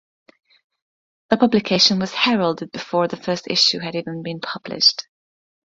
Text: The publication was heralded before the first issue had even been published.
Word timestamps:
The 1.29 1.37
publication 1.37 1.99
was 1.99 2.11
heralded 2.15 2.71
before 2.71 3.07
the 3.07 3.17
first 3.17 3.45
issue 3.47 3.77
had 3.77 3.93
even 3.93 4.23
been 4.23 4.39
published. 4.39 5.07